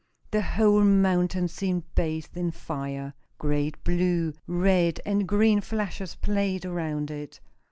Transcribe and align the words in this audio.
The 0.31 0.41
whole 0.41 0.81
mountain 0.83 1.47
seemed 1.47 1.83
bathed 1.93 2.35
in 2.35 2.49
fire. 2.49 3.13
Great 3.37 3.83
blue, 3.83 4.33
red 4.47 4.99
and 5.05 5.27
green 5.27 5.61
flashes 5.61 6.15
played 6.15 6.65
around 6.65 7.11
it. 7.11 7.39